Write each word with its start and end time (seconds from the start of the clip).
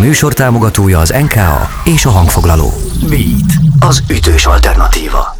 műsor 0.00 0.32
támogatója 0.32 0.98
az 0.98 1.14
NKA 1.20 1.68
és 1.84 2.04
a 2.04 2.10
hangfoglaló. 2.10 2.72
Beat, 3.08 3.52
az 3.80 4.02
ütős 4.10 4.46
alternatíva. 4.46 5.36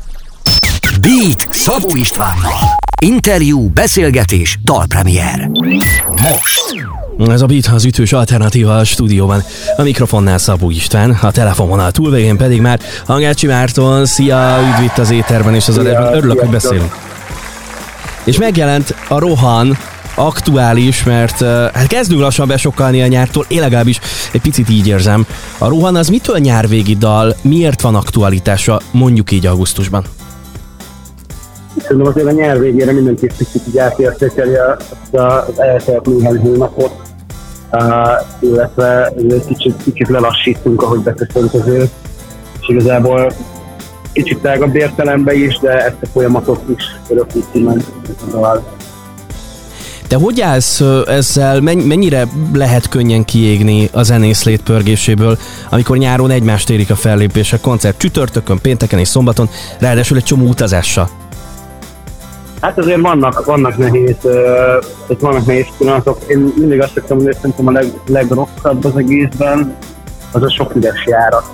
Beat 1.01 1.49
Szabó 1.51 1.97
Istvánnal. 1.97 2.59
Interjú, 3.01 3.69
beszélgetés, 3.69 4.59
dalpremier. 4.65 5.51
Most. 6.09 6.89
Ez 7.29 7.43
a 7.43 7.47
Beat 7.47 7.67
az 7.67 7.85
ütős 7.85 8.13
alternatíva 8.13 8.77
a 8.77 8.85
stúdióban. 8.85 9.43
A 9.77 9.83
mikrofonnál 9.83 10.39
Szabó 10.39 10.71
István, 10.71 11.11
a 11.11 11.31
telefononál 11.31 11.93
túlvégén 11.93 12.37
pedig 12.37 12.61
már 12.61 12.81
Hangácsi 13.07 13.47
Márton. 13.47 14.07
Szia, 14.07 14.59
üdv 14.61 14.83
itt 14.85 14.99
az 14.99 15.11
éterben 15.11 15.55
és 15.55 15.69
az 15.69 15.79
adásban. 15.79 16.15
Örülök, 16.15 16.39
hogy 16.39 16.51
beszélünk. 16.51 16.97
És 18.25 18.39
megjelent 18.39 18.95
a 19.09 19.19
Rohan, 19.19 19.79
aktuális, 20.27 21.05
mert 21.05 21.41
hát 21.75 21.87
kezdünk 21.87 22.21
lassan 22.21 22.49
besokkalni 22.49 23.03
a 23.03 23.07
nyártól, 23.07 23.45
én 23.49 23.61
legalábbis 23.61 24.01
egy 24.33 24.41
picit 24.41 24.69
így 24.69 24.87
érzem. 24.87 25.27
A 25.59 25.69
Rohan 25.69 25.97
az 25.97 26.09
mitől 26.09 26.39
nyárvégi 26.39 26.97
dal, 26.97 27.35
miért 27.43 27.81
van 27.81 27.95
aktualitása 27.95 28.81
mondjuk 28.91 29.31
így 29.31 29.47
augusztusban? 29.47 30.05
Szerintem 31.77 32.07
azért 32.07 32.27
a 32.27 32.31
nyár 32.31 32.61
végére 32.61 32.93
mindenki 32.93 33.27
picit 33.37 33.63
így 33.69 33.79
átértékeli 33.79 34.55
az 35.11 35.59
eltelt 35.59 36.07
néhány 36.07 36.39
hónapot, 36.39 36.93
illetve 38.41 39.07
egy 39.07 39.45
kicsit, 39.47 39.75
kicsit 39.85 40.09
lelassítunk, 40.09 40.83
ahogy 40.83 41.01
beköszönt 41.01 41.55
az 41.55 41.67
ő, 41.67 41.89
és 42.61 42.69
igazából 42.69 43.33
kicsit 44.13 44.39
tágabb 44.39 44.75
értelemben 44.75 45.35
is, 45.35 45.59
de 45.59 45.85
ezt 45.85 45.97
a 46.03 46.07
folyamatot 46.07 46.63
is 46.77 46.83
örökíti 47.09 47.59
meg 47.63 47.85
te 50.11 50.17
hogy 50.17 50.41
állsz 50.41 50.83
ezzel, 51.07 51.61
mennyire 51.61 52.27
lehet 52.53 52.89
könnyen 52.89 53.25
kiégni 53.25 53.89
a 53.93 54.03
zenész 54.03 54.45
létpörgéséből, 54.45 55.39
amikor 55.71 55.97
nyáron 55.97 56.31
egymást 56.31 56.71
érik 56.71 56.91
a 56.91 56.95
fellépések, 56.95 57.61
koncert 57.61 57.99
csütörtökön, 57.99 58.59
pénteken 58.63 58.99
és 58.99 59.09
szombaton, 59.09 59.49
ráadásul 59.79 60.17
egy 60.17 60.23
csomó 60.23 60.47
utazással? 60.47 61.09
Hát 62.61 62.79
azért 62.79 63.01
vannak, 63.01 63.45
vannak 63.45 63.77
nehéz, 63.77 64.17
uh, 64.23 65.19
vannak 65.21 65.47
nehéz 65.47 65.67
pillanatok. 65.79 66.19
Én 66.27 66.53
mindig 66.57 66.83
azt 66.83 66.93
szoktam, 66.95 67.19
hogy 67.19 67.35
szerintem 67.35 67.67
a 67.67 67.71
leg, 67.71 67.87
legrosszabb 68.07 68.85
az 68.85 68.97
egészben, 68.97 69.77
az 70.33 70.43
a 70.43 70.51
sok 70.51 70.75
üres 70.75 71.07
járat. 71.07 71.45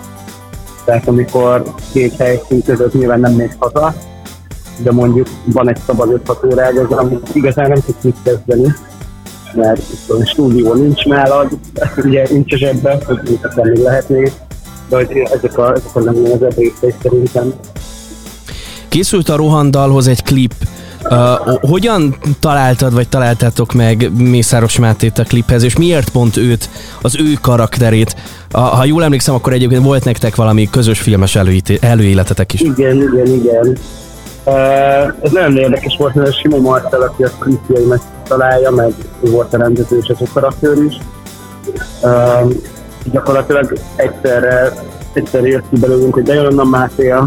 Tehát 0.84 1.08
amikor 1.08 1.62
két 1.92 2.16
helyszín 2.16 2.62
között 2.62 2.94
nyilván 2.94 3.20
nem 3.20 3.32
mész 3.32 3.56
haza, 3.58 3.94
de 4.78 4.92
mondjuk 4.92 5.26
van 5.44 5.68
egy 5.68 5.78
szabad 5.86 6.20
5-6 6.26 6.52
órád, 6.52 6.76
az, 6.76 6.96
amit 6.96 7.28
igazán 7.32 7.68
nem 7.68 7.80
tudsz 7.86 8.02
mit 8.02 8.16
kezdeni, 8.22 8.74
mert 9.54 9.82
a 10.08 10.24
stúdió 10.24 10.74
nincs 10.74 11.04
nálad, 11.04 11.48
ugye 12.04 12.26
nincs 12.30 12.52
a 12.52 12.56
zsebbe, 12.56 12.98
hogy 13.06 13.38
még, 14.06 14.32
de 14.88 14.96
hogy 14.96 15.28
ezek 15.32 15.58
a, 15.58 15.72
ezek 15.72 15.96
a 15.96 16.00
legnehezebb 16.00 16.56
részei 16.56 16.94
szerintem. 17.02 17.52
Készült 18.88 19.28
a 19.28 19.36
Rohandalhoz 19.36 20.06
egy 20.06 20.22
klip, 20.22 20.54
Uh, 21.10 21.58
hogyan 21.60 22.16
találtad, 22.40 22.94
vagy 22.94 23.08
találtátok 23.08 23.72
meg 23.72 24.10
Mészáros 24.16 24.78
Mátét 24.78 25.18
a 25.18 25.22
kliphez, 25.22 25.62
és 25.62 25.76
miért 25.76 26.08
pont 26.08 26.36
őt, 26.36 26.70
az 27.02 27.16
ő 27.16 27.32
karakterét? 27.40 28.16
Uh, 28.54 28.60
ha 28.60 28.84
jól 28.84 29.04
emlékszem, 29.04 29.34
akkor 29.34 29.52
egyébként 29.52 29.84
volt 29.84 30.04
nektek 30.04 30.36
valami 30.36 30.68
közös 30.70 30.98
filmes 30.98 31.36
előéletetek 31.80 32.52
is. 32.52 32.60
Igen, 32.60 32.96
igen, 32.96 33.26
igen. 33.26 33.76
Ez 35.22 35.30
nagyon 35.32 35.56
érdekes 35.56 35.96
volt, 35.96 36.14
mert 36.14 36.38
Simon 36.38 36.60
Marcel, 36.60 37.02
aki 37.02 37.22
a 37.22 37.30
klipjeimet 37.38 38.02
találja, 38.28 38.70
meg 38.70 38.92
volt 39.20 39.54
a 39.54 39.56
rendező 39.56 39.98
és 39.98 40.08
az 40.08 40.28
operatőr 40.28 40.84
is. 40.84 40.96
Gyakorlatilag 43.12 43.78
egyszerre, 43.96 44.72
egyszerre 45.12 45.46
jött 45.46 45.68
ki 45.70 45.78
belőlünk, 45.78 46.14
hogy 46.14 46.22
de 46.22 46.34
jön 46.34 46.46
onnan 46.46 46.66
Máté 46.66 47.10
a 47.10 47.26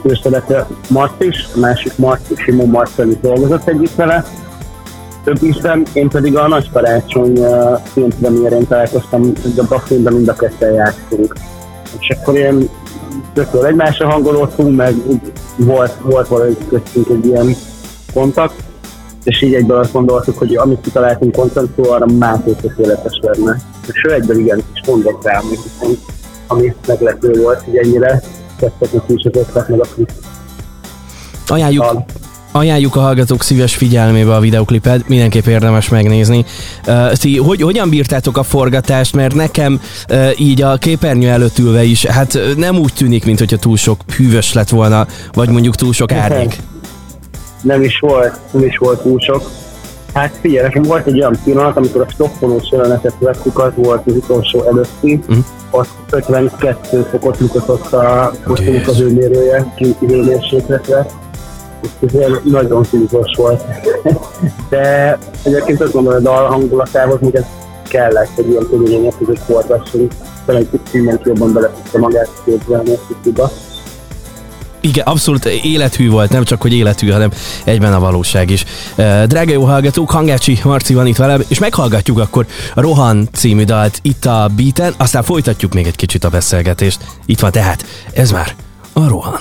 főszerepe 0.00 0.66
is, 1.18 1.48
a 1.54 1.58
másik 1.58 1.96
Marci, 1.96 2.34
Simon 2.36 2.68
Marcel 2.68 3.08
is 3.08 3.20
dolgozott 3.20 3.68
együtt 3.68 3.94
vele. 3.94 4.24
Több 5.24 5.42
ízben, 5.42 5.86
én 5.92 6.08
pedig 6.08 6.36
a 6.36 6.48
Nagy 6.48 6.70
Karácsony 6.72 7.38
uh, 7.38 7.80
filmpremierén 7.92 8.66
találkoztam, 8.66 9.22
hogy 9.22 9.58
a 9.58 9.64
Baffinben 9.68 10.12
mind 10.12 10.28
a 10.28 10.34
ketten 10.34 10.72
játszunk. 10.72 11.34
És 11.98 12.10
akkor 12.10 12.34
ilyen 12.34 12.68
tökéletesen 13.34 13.70
egymásra 13.70 14.10
hangolódtunk, 14.10 14.76
meg 14.76 14.94
volt, 15.56 15.92
volt 16.02 16.28
valahogy 16.28 16.56
köztünk 16.68 17.08
egy 17.08 17.26
ilyen 17.26 17.56
kontakt, 18.14 18.54
és 19.24 19.42
így 19.42 19.54
egyből 19.54 19.78
azt 19.78 19.92
gondoltuk, 19.92 20.38
hogy 20.38 20.56
amit 20.56 20.80
kitaláltunk 20.80 21.36
koncentró, 21.36 21.90
arra 21.90 22.06
Máté 22.06 22.50
tökéletes 22.50 23.18
lenne. 23.20 23.60
És 23.86 24.04
ő 24.08 24.12
egyből 24.12 24.38
igen, 24.38 24.62
és 24.74 24.80
mondott 24.86 25.24
rá, 25.24 25.38
ami, 25.38 25.56
ami 26.46 26.74
meglepő 26.86 27.42
volt, 27.42 27.62
hogy 27.62 27.76
ennyire 27.76 28.22
tettek 28.58 28.88
is 29.06 29.24
az 29.24 29.36
ötlet 29.36 29.68
meg 29.68 29.80
a 29.80 29.86
klip. 29.94 30.10
Ajánljuk, 31.46 31.84
ajánljuk 32.56 32.96
a 32.96 33.00
hallgatók 33.00 33.42
szíves 33.42 33.74
figyelmébe 33.74 34.34
a 34.34 34.40
videoklipet, 34.40 35.08
mindenképp 35.08 35.46
érdemes 35.46 35.88
megnézni. 35.88 36.44
Uh, 36.86 37.12
ti 37.12 37.38
hogy, 37.38 37.62
hogyan 37.62 37.88
bírtátok 37.88 38.36
a 38.36 38.42
forgatást, 38.42 39.14
mert 39.14 39.34
nekem 39.34 39.80
uh, 40.10 40.40
így 40.40 40.62
a 40.62 40.76
képernyő 40.76 41.28
előtt 41.28 41.58
ülve 41.58 41.82
is, 41.82 42.06
hát 42.06 42.38
nem 42.56 42.78
úgy 42.78 42.92
tűnik, 42.92 43.24
mint 43.24 43.38
hogyha 43.38 43.56
túl 43.56 43.76
sok 43.76 44.00
hűvös 44.16 44.52
lett 44.52 44.68
volna, 44.68 45.06
vagy 45.32 45.48
mondjuk 45.48 45.74
túl 45.74 45.92
sok 45.92 46.12
árnyék. 46.12 46.56
Nem 47.62 47.82
is 47.82 47.98
volt, 47.98 48.38
nem 48.50 48.64
is 48.64 48.78
volt 48.78 49.02
túl 49.02 49.20
sok. 49.20 49.50
Hát 50.14 50.38
figyelj, 50.40 50.62
nekem 50.62 50.82
volt 50.82 51.06
egy 51.06 51.18
olyan 51.18 51.38
pillanat, 51.44 51.76
amikor 51.76 52.00
a 52.00 52.10
stopfonós 52.10 52.70
jelenetet 52.70 53.14
vettük, 53.18 53.58
az 53.58 53.72
volt 53.74 54.06
az 54.06 54.14
utolsó 54.16 54.62
előtti, 54.62 55.20
uh-huh. 55.28 55.44
ott 55.70 55.88
52 56.10 57.06
fokot 57.10 57.40
mutatott 57.40 57.92
a 57.92 58.32
kosztumok 58.44 58.86
az 58.86 59.00
őmérője, 59.00 59.72
kinti 59.76 60.06
hőmérsékletre, 60.06 61.06
nagyon 62.42 62.84
szívos 62.84 63.36
volt. 63.36 63.64
De 64.68 65.18
egyébként 65.42 65.80
azt 65.80 65.92
gondolom, 65.92 66.22
hogy 66.22 66.26
a 66.26 66.30
dal 66.30 66.48
hangulatához 66.48 67.20
még 67.20 67.34
ez 67.34 67.44
kellett, 67.88 68.30
hogy 68.34 68.48
ilyen 68.48 68.66
körülmények 68.70 69.14
között 69.18 69.38
forgassunk. 69.38 70.12
Talán 70.46 70.68
egy 70.72 70.80
mindenki 70.92 71.28
jobban 71.28 71.52
bele 71.52 71.70
tudta 71.70 71.98
magát 71.98 72.30
képzelni 72.44 72.90
ezt 72.90 73.38
a 73.38 73.50
igen, 74.84 75.06
abszolút 75.06 75.44
élethű 75.44 76.10
volt, 76.10 76.30
nem 76.30 76.44
csak 76.44 76.62
hogy 76.62 76.72
élethű, 76.72 77.08
hanem 77.10 77.30
egyben 77.64 77.92
a 77.92 78.00
valóság 78.00 78.50
is. 78.50 78.64
Drága 79.26 79.52
jó 79.52 79.64
hallgatók, 79.64 80.10
Hangácsi 80.10 80.58
Marci 80.64 80.94
van 80.94 81.06
itt 81.06 81.16
velem, 81.16 81.42
és 81.48 81.58
meghallgatjuk 81.58 82.18
akkor 82.18 82.46
a 82.74 82.80
Rohan 82.80 83.28
című 83.32 83.64
dalt 83.64 83.98
itt 84.02 84.24
a 84.24 84.50
beaten, 84.56 84.94
aztán 84.96 85.22
folytatjuk 85.22 85.74
még 85.74 85.86
egy 85.86 85.96
kicsit 85.96 86.24
a 86.24 86.28
beszélgetést. 86.28 87.00
Itt 87.26 87.40
van 87.40 87.50
tehát, 87.50 87.84
ez 88.12 88.30
már 88.30 88.54
a 88.92 89.08
Rohan. 89.08 89.40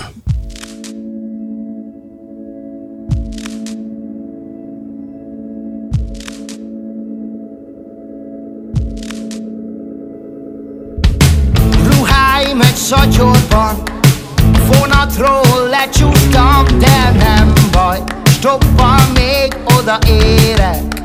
Szatyorban 13.53 13.84
vonatról 14.68 15.69
lecsúsztam, 15.69 16.66
de 16.80 17.12
nem 17.18 17.53
baj 17.72 18.00
Stoppal 18.25 19.00
még 19.14 19.58
oda 19.78 19.97
érek. 20.08 21.03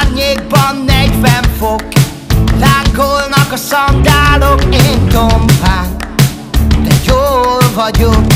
Árnyékban 0.00 0.84
40 0.86 1.44
fok 1.58 1.82
Lánkolnak 2.58 3.52
a 3.52 3.56
szandálok, 3.56 4.64
én 4.70 5.08
tompán 5.08 5.96
De 6.82 6.94
jól 7.06 7.58
vagyok 7.74 8.26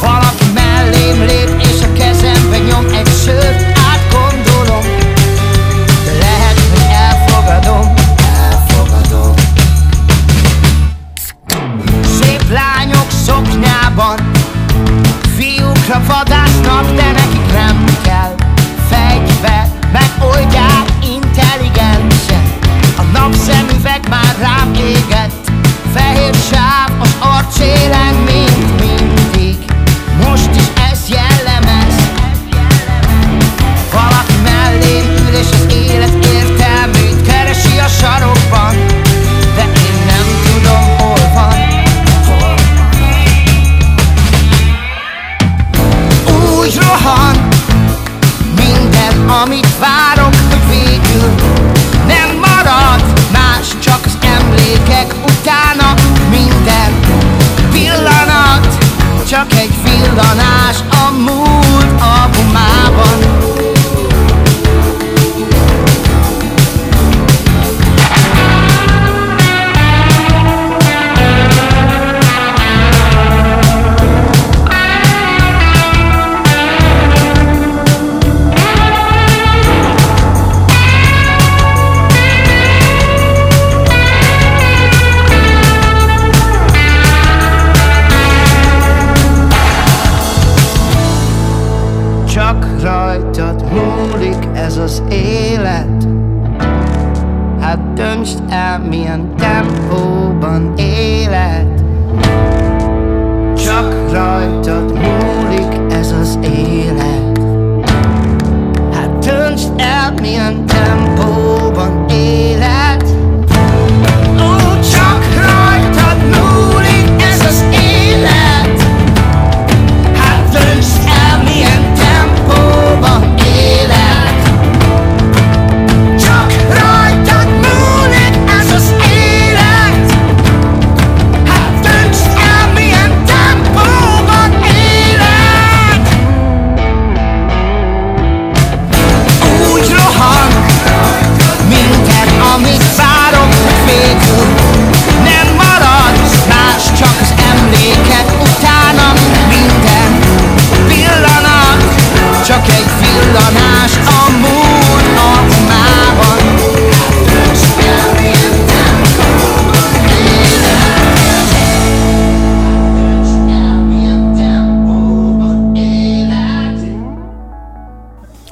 Valaki 0.00 0.44
mellém 0.54 1.20
lép 1.20 1.50
és 1.58 1.82
a 1.82 1.92
kezembe 1.92 2.58
nyom 2.58 2.86
egy 2.94 3.08
sört 3.24 3.75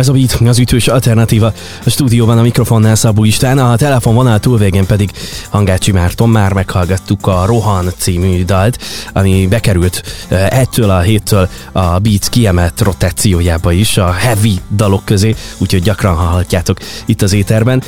Ez 0.04 0.10
a 0.10 0.12
Beat, 0.12 0.48
az 0.48 0.58
ütős 0.58 0.88
alternatíva. 0.88 1.52
A 1.84 1.90
stúdióban 1.90 2.38
a 2.38 2.42
mikrofonnál 2.42 2.94
Szabó 2.94 3.24
István, 3.24 3.58
a 3.58 3.76
telefonvonal 3.76 4.38
túlvégén 4.38 4.86
pedig 4.86 5.10
Hangácsi 5.50 5.92
Márton. 5.92 6.28
Már 6.28 6.52
meghallgattuk 6.52 7.26
a 7.26 7.44
Rohan 7.46 7.92
című 7.96 8.44
dalt, 8.44 8.78
ami 9.12 9.46
bekerült 9.46 10.02
ettől 10.28 10.90
a 10.90 11.00
héttől 11.00 11.48
a 11.72 11.98
Beat 11.98 12.28
kiemelt 12.28 12.80
rotációjába 12.80 13.72
is, 13.72 13.96
a 13.96 14.12
heavy 14.12 14.60
dalok 14.76 15.04
közé, 15.04 15.34
úgyhogy 15.58 15.82
gyakran 15.82 16.14
hallhatjátok 16.14 16.78
itt 17.04 17.22
az 17.22 17.32
éterben. 17.32 17.82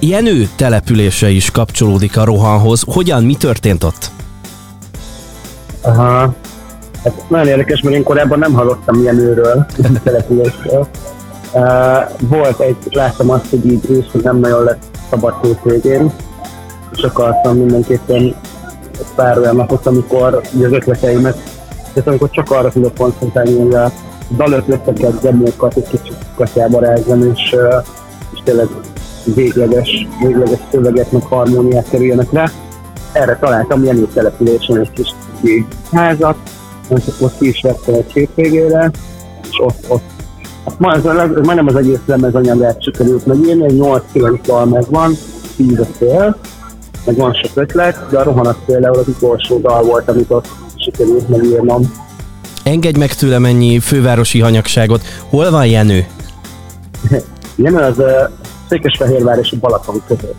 Jenő 0.00 0.48
települése 0.56 1.30
is 1.30 1.50
kapcsolódik 1.50 2.16
a 2.16 2.24
Rohanhoz. 2.24 2.82
Hogyan, 2.86 3.24
mi 3.24 3.34
történt 3.34 3.84
ott? 3.84 4.10
Aha, 5.82 6.34
Hát 7.06 7.28
nagyon 7.28 7.46
érdekes, 7.46 7.80
mert 7.80 7.96
én 7.96 8.02
korábban 8.02 8.38
nem 8.38 8.52
hallottam 8.52 9.02
Jenőről, 9.02 9.66
településről. 10.04 10.88
Volt 12.18 12.60
egy, 12.60 12.76
láttam 12.90 13.30
azt, 13.30 13.50
hogy 13.50 13.66
így 13.66 13.90
ősz, 13.90 14.10
hogy 14.12 14.22
nem 14.22 14.38
nagyon 14.38 14.64
lett 14.64 14.84
szabad 15.10 15.34
hétvégén, 15.42 16.12
és 16.92 17.02
akartam 17.02 17.56
mindenképpen 17.56 18.34
pár 19.14 19.38
olyan 19.38 19.56
napot, 19.56 19.86
amikor 19.86 20.34
az 20.34 20.72
ötleteimet, 20.72 21.38
tehát 21.92 22.08
amikor 22.08 22.30
csak 22.30 22.50
arra 22.50 22.70
tudok 22.70 22.94
koncentrálni, 22.94 23.58
hogy 23.58 23.74
a 23.74 23.92
dalötleteket, 24.36 25.20
demókat 25.20 25.76
egy 25.76 25.88
kicsit 25.88 26.16
katyába 26.36 26.80
rázzam, 26.80 27.32
és, 27.34 27.56
és 28.32 28.40
tényleg 28.44 28.68
végleges, 29.34 30.06
végleges 30.22 30.60
szöveget, 30.70 31.12
meg 31.12 31.22
harmóniát 31.22 31.88
kerüljenek 31.88 32.32
le. 32.32 32.50
Erre 33.12 33.36
találtam 33.36 33.82
ilyen 33.82 34.08
településen 34.14 34.78
egy 34.78 34.92
kis 34.92 35.14
házat, 35.92 36.36
és 36.88 37.02
akkor 37.06 37.30
ki 37.38 37.48
is 37.48 37.60
vettem 37.62 37.94
egy 37.94 38.12
hétvégére, 38.12 38.90
és 39.42 39.60
ott, 39.62 39.84
ott 39.88 40.15
Ma 40.78 40.94
ez, 40.94 41.02
majdnem 41.42 41.66
az 41.66 41.76
egész 41.76 41.98
lemezanyagát 42.06 42.82
sikerült 42.82 43.26
megírni, 43.26 43.64
egy 43.64 43.78
8-9 44.14 44.38
dal 44.42 44.64
megvan, 44.64 45.16
10 45.56 45.80
a 45.80 45.84
fél, 45.98 46.36
meg 47.06 47.16
van 47.16 47.34
sok 47.34 47.50
ötlet, 47.54 48.06
de 48.10 48.18
a 48.18 48.22
rohanat 48.22 48.58
például 48.66 48.98
az 48.98 49.08
utolsó 49.08 49.58
dal 49.58 49.82
volt, 49.82 50.08
amit 50.08 50.30
ott 50.30 50.48
sikerült 50.76 51.28
megírnom. 51.28 51.92
Engedj 52.62 52.98
meg 52.98 53.14
tőlem 53.14 53.44
ennyi 53.44 53.78
fővárosi 53.78 54.40
hanyagságot. 54.40 55.02
Hol 55.28 55.50
van 55.50 55.66
Jenő? 55.66 56.06
Jenő 57.56 57.76
az 57.76 57.98
uh, 57.98 58.06
Székesfehérvár 58.68 59.38
és 59.38 59.52
a 59.52 59.56
Balaton 59.60 60.02
között. 60.06 60.34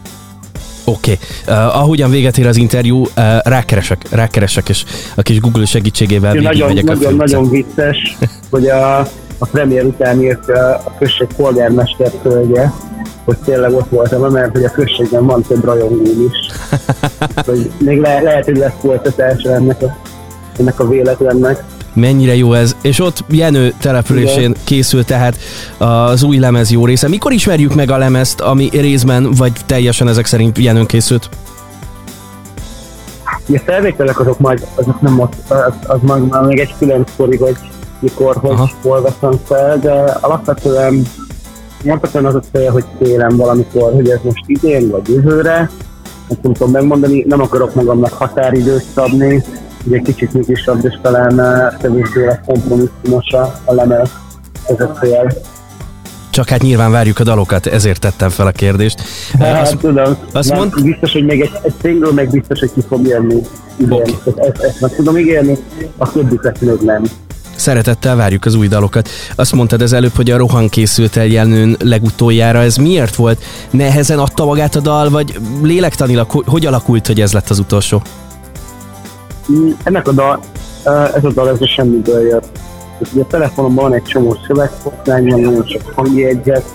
Oké. 0.86 1.18
Okay. 1.46 1.56
Uh, 1.56 1.78
ahogyan 1.78 2.10
véget 2.10 2.38
ér 2.38 2.48
az 2.48 2.58
interjú, 2.58 3.02
uh, 3.02 3.08
rákeresek, 3.44 4.10
rákeresek, 4.10 4.70
és 4.70 4.84
a 5.16 5.22
kis 5.22 5.40
Google 5.40 5.66
segítségével 5.66 6.34
végigmegyek 6.34 6.90
a 6.90 6.94
nagyon, 6.94 7.16
nagyon 7.16 7.50
vicces, 7.50 8.18
hogy 8.50 8.68
a 8.68 9.08
a 9.38 9.46
premier 9.46 9.84
után 9.84 10.22
írt 10.22 10.50
a 10.50 10.94
község 11.00 11.28
polgármester 11.36 12.12
földje, 12.22 12.74
hogy 13.26 13.38
tényleg 13.38 13.74
ott 13.74 13.90
voltam, 13.90 14.32
mert 14.32 14.52
hogy 14.52 14.64
a 14.64 14.72
községben 14.72 15.26
van 15.26 15.42
több 15.42 15.64
rajongóm 15.64 16.26
is. 16.32 16.52
hogy 17.46 17.72
még 17.78 18.00
le, 18.00 18.22
lehet, 18.22 18.46
hogy 18.46 18.58
lesz 18.58 18.74
folytatása 18.80 19.54
ennek 19.54 19.82
a, 19.82 19.98
ennek 20.60 20.80
a 20.80 20.88
véletlennek. 20.88 21.64
Mennyire 21.94 22.36
jó 22.36 22.54
ez. 22.54 22.76
És 22.82 23.00
ott 23.00 23.24
Jenő 23.30 23.74
településén 23.82 24.40
Igen. 24.40 24.56
készül 24.64 25.06
tehát 25.06 25.38
az 25.78 26.24
új 26.24 26.38
lemez 26.38 26.72
jó 26.72 26.86
része. 26.86 27.08
Mikor 27.08 27.32
ismerjük 27.32 27.76
meg 27.76 27.92
a 27.92 27.98
lemezt, 27.98 28.42
ami 28.42 28.70
részben 28.72 29.32
vagy 29.32 29.52
teljesen 29.66 30.08
ezek 30.08 30.26
szerint 30.26 30.58
Jenőn 30.58 30.86
készült? 30.86 31.30
Ja, 33.48 33.60
felvételek 33.60 34.20
azok 34.20 34.40
majd, 34.40 34.68
azok 34.76 35.02
nem 35.02 35.20
ott, 35.20 35.34
az, 35.48 35.74
az 35.88 36.00
már 36.02 36.42
még 36.42 36.60
egy 36.60 36.76
külön 36.80 37.04
sztori, 37.14 37.38
hogy 37.38 37.56
mikor, 38.00 38.36
hogy 38.36 38.52
Aha. 38.52 38.70
hol 38.82 39.02
veszem 39.02 39.40
fel, 39.46 39.80
de 39.80 40.18
alapvetően 40.22 41.06
alapvetően 41.86 42.26
az 42.26 42.36
a 42.36 42.42
cél, 42.52 42.72
hogy 42.72 42.86
télen 43.00 43.36
valamikor, 43.36 43.94
hogy 43.94 44.10
ez 44.10 44.20
most 44.24 44.44
idén 44.46 44.90
vagy 44.90 45.10
jövőre, 45.10 45.70
ezt 46.28 46.42
nem 46.42 46.54
tudom 46.54 46.72
megmondani, 46.72 47.24
nem 47.28 47.42
akarok 47.42 47.76
magamnak 47.76 48.14
határidőt 48.14 48.86
szabni, 48.96 49.44
ugye 49.86 50.00
kicsit 50.00 50.34
nyugisabb, 50.34 50.86
és 50.86 51.00
talán 51.02 51.40
eh, 51.40 51.68
kevésbé 51.82 52.26
lesz 52.26 52.40
kompromisszumos 52.46 53.32
a 53.66 53.74
lemez, 53.74 54.10
ez 54.68 54.80
a 54.80 54.92
cél. 55.02 55.34
Csak 56.30 56.50
hát 56.50 56.62
nyilván 56.62 56.92
várjuk 56.92 57.20
a 57.20 57.24
dalokat, 57.24 57.66
ezért 57.66 58.00
tettem 58.00 58.30
fel 58.30 58.48
a 58.48 58.52
kérdést. 58.52 59.02
Hát, 59.40 59.62
azt, 59.62 59.78
tudom, 59.78 60.18
azt 60.32 60.54
mond... 60.54 60.82
biztos, 60.84 61.14
hogy 61.14 61.26
még 61.26 61.42
egy, 61.42 61.52
egy 61.62 61.74
single 61.82 62.12
meg 62.12 62.30
biztos, 62.30 62.60
hogy 62.60 62.72
ki 62.74 62.82
fog 62.88 63.08
jönni. 63.08 63.42
Igen, 63.76 63.92
okay. 63.92 64.14
ezt, 64.26 64.38
ezt, 64.38 64.62
ezt 64.62 64.82
meg 64.82 64.96
tudom 64.96 65.18
ígérni, 65.18 65.58
a 65.98 66.12
többiket 66.12 66.62
még 66.62 66.80
nem. 66.82 67.04
Szeretettel 67.58 68.16
várjuk 68.16 68.46
az 68.46 68.56
új 68.56 68.68
dalokat. 68.68 69.10
Azt 69.36 69.54
mondtad 69.54 69.82
az 69.82 69.94
előbb, 69.94 70.16
hogy 70.16 70.32
a 70.32 70.38
Rohan 70.38 70.70
készült 70.70 71.18
el 71.18 71.26
Jelnőn 71.26 71.78
legutoljára. 71.84 72.60
Ez 72.60 72.76
miért 72.76 73.16
volt? 73.16 73.44
Nehezen 73.70 74.20
adta 74.20 74.46
magát 74.46 74.76
a 74.76 74.80
dal, 74.80 75.10
vagy 75.10 75.40
lélektanilag 75.62 76.30
hogy 76.46 76.66
alakult, 76.66 77.08
hogy 77.08 77.22
ez 77.22 77.34
lett 77.34 77.50
az 77.50 77.60
utolsó? 77.60 78.02
Ennek 79.84 80.08
a 80.08 80.12
dal, 80.12 80.40
ez 81.16 81.24
a 81.24 81.32
dal, 81.34 81.50
ez 81.50 81.68
semmiből 81.68 82.28
jött. 82.28 82.60
Ugye 83.14 83.22
a 83.22 83.28
telefonomban 83.28 83.84
van 83.84 83.94
egy 83.94 84.04
csomó 84.04 84.38
szövegfoszlány, 84.48 85.28
van 85.28 85.40
nagyon 85.40 85.66
sok 85.68 85.92
hangjegyzet, 85.96 86.66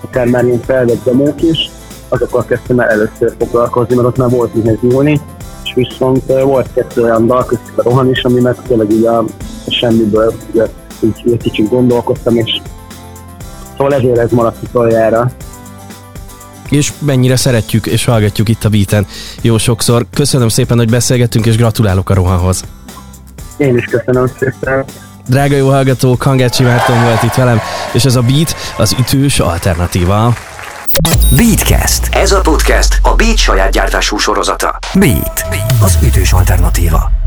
akár 0.00 0.26
már 0.26 0.44
ilyen 0.44 0.60
felvett 0.60 1.04
demók 1.04 1.42
is, 1.42 1.70
azokkal 2.08 2.44
kezdtem 2.44 2.80
el 2.80 2.88
először 2.88 3.34
foglalkozni, 3.38 3.94
mert 3.94 4.08
ott 4.08 4.16
már 4.16 4.30
volt 4.30 4.54
mihez 4.54 4.78
nyúlni, 4.80 5.20
és 5.64 5.72
viszont 5.74 6.22
volt 6.26 6.72
kettő 6.74 7.02
olyan 7.02 7.26
dal, 7.26 7.44
köztük 7.44 7.78
a 7.78 7.82
Rohan 7.82 8.10
is, 8.10 8.22
ami 8.22 8.40
meg 8.40 8.56
tényleg 8.68 8.90
így 8.90 9.04
a 9.04 9.24
semmiből, 9.72 10.34
ugye, 10.52 10.66
így, 11.00 11.32
egy 11.32 11.42
kicsit 11.42 11.68
gondolkoztam, 11.68 12.36
és 12.36 12.60
szóval 13.76 13.94
ezért 13.94 14.18
ez 14.18 14.30
maradt 14.30 14.62
utoljára. 14.62 15.30
és 16.68 16.92
mennyire 16.98 17.36
szeretjük 17.36 17.86
és 17.86 18.04
hallgatjuk 18.04 18.48
itt 18.48 18.64
a 18.64 18.68
beaten 18.68 19.06
jó 19.40 19.58
sokszor. 19.58 20.06
Köszönöm 20.14 20.48
szépen, 20.48 20.78
hogy 20.78 20.90
beszélgettünk, 20.90 21.46
és 21.46 21.56
gratulálok 21.56 22.10
a 22.10 22.14
rohanhoz. 22.14 22.64
Én 23.56 23.76
is 23.76 23.84
köszönöm 23.84 24.26
szépen. 24.38 24.84
Drága 25.28 25.56
jó 25.56 25.68
hallgató, 25.68 26.16
Kangácsi 26.16 26.62
Márton 26.62 27.02
volt 27.02 27.22
itt 27.22 27.34
velem, 27.34 27.60
és 27.92 28.04
ez 28.04 28.16
a 28.16 28.20
Beat 28.20 28.54
az 28.76 28.96
ütős 28.98 29.40
alternatíva. 29.40 30.34
Beatcast. 31.36 32.08
Ez 32.14 32.32
a 32.32 32.40
podcast 32.40 32.98
a 33.02 33.14
Beat 33.14 33.36
saját 33.36 33.70
gyártású 33.70 34.16
sorozata. 34.16 34.78
Beat. 34.94 35.44
Az 35.82 35.98
ütős 36.02 36.32
alternatíva. 36.32 37.19